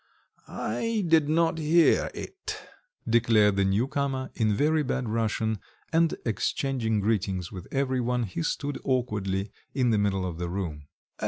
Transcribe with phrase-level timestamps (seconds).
[0.47, 2.57] "I did not hear it,"
[3.07, 5.59] declared the new comer, in very bad Russian,
[5.93, 10.87] and exchanging greetings with every one, he stood awkwardly in the middle of the room.